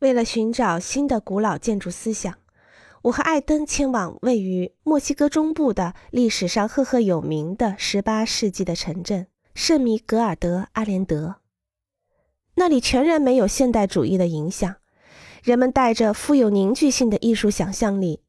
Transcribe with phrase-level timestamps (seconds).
[0.00, 2.38] 为了寻找新的古老建筑思想，
[3.02, 11.36] 我和艾登前往位于墨西哥中部的历史上赫赫有名的18世纪的城镇圣米格尔德阿连德。
[12.54, 14.76] 那里全然没有现代主义的影响，
[15.42, 18.22] 人们带着富有凝聚性的艺术想象力，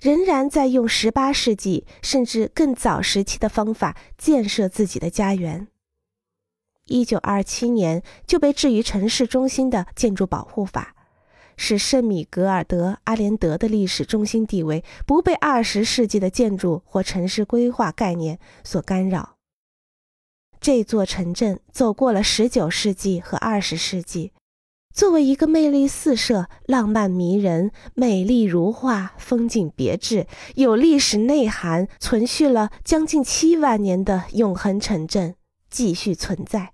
[0.00, 5.68] 仍然在用18世纪甚至更早时期的方法建设自己的家园。
[6.86, 10.94] 1927年就被置于城市中心的建筑保护法，
[11.58, 19.34] 使圣米格尔德阿连德的历史中心地位不被20世纪的建筑或城市规划概念所干扰。
[20.60, 24.32] 这座城镇走过了19世纪和20世纪，
[24.94, 35.36] 作为一个魅力四射、浪漫迷人、美丽如画、风景别致、有历史内涵、存续了将近七万年的永恒城镇，
[35.70, 36.72] 继续存在。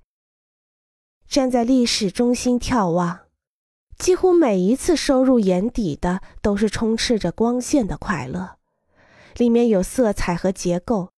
[1.28, 3.20] 站在历史中心眺望，
[3.98, 8.56] 几乎每一次收入眼底的都是充斥着光线的快乐，
[9.36, 11.10] 里面有色彩和结构。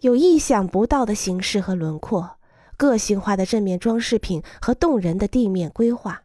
[0.00, 2.38] 有意想不到的形式和轮廓，
[2.76, 6.24] 个性化的正面装饰品和动人的地面规划，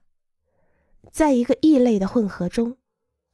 [1.12, 2.76] 在一个异类的混合中，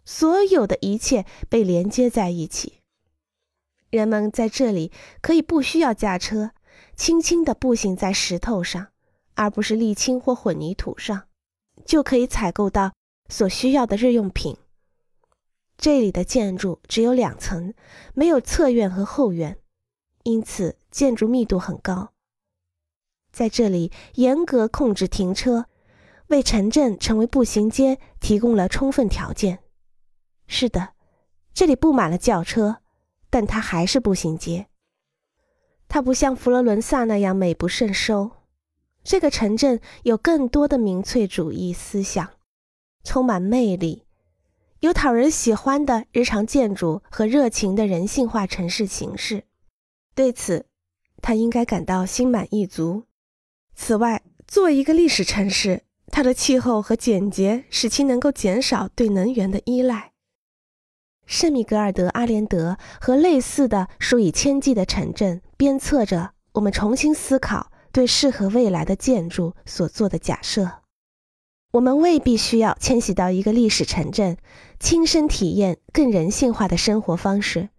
[0.04, 2.82] 所有的一切被连接在一起。
[3.90, 6.52] 人们在这里可以不需要驾车，
[6.96, 8.88] 轻轻地步行在石头上，
[9.34, 11.24] 而不是沥青或混凝土上，
[11.86, 12.94] 就可以采购到
[13.30, 14.58] 所需要的日用品。
[15.78, 17.74] 这里的建筑只有两层，
[18.14, 19.58] 没有侧院和后院。
[20.24, 22.12] 因此，建筑密度很高。
[23.32, 25.66] 在这里，严格控制停车，
[26.28, 29.60] 为城镇成为步行街提供了充分条件。
[30.48, 30.94] 是的，
[31.54, 32.78] 这里布满了轿车，
[33.30, 34.68] 但它还是步行街。
[35.88, 38.35] 它不像佛罗伦萨那样美不胜收。
[39.06, 42.28] 这个城镇有更多的民粹主义思想，
[43.04, 44.04] 充满魅力，
[44.80, 49.44] 有讨人喜欢的日常建筑和热情的人性化城市形式。
[50.16, 50.66] 对此，
[51.22, 53.04] 他应该感到心满意足。
[53.76, 60.14] 此外，作为一个历史城市，它的气候和简洁使其能够减少对能源的依赖。
[61.28, 70.82] 圣米格尔德阿连德和类似的数以千计的城镇，鞭策着我们重新思考对适合未来的建筑所做的假设。
[71.72, 74.36] 我们未必需要迁徙到一个历史城镇，
[74.82, 77.70] 亲身体验更人性化的生活方式，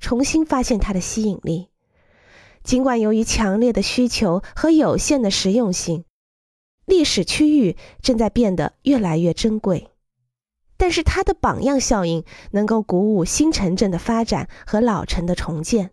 [0.00, 1.68] 重新发现它的吸引力。
[2.64, 6.06] 尽管由于强烈的需求和有限的实用性，
[6.86, 9.90] 历史区域正在变得越来越珍贵，
[10.78, 15.90] 但是它的榜样效应能够鼓舞新城镇的发展和老城的重建。